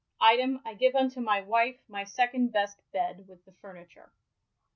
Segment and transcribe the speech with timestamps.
[0.19, 4.09] Itenif I gyve unto my loief my second best bed wUh the fumitvre.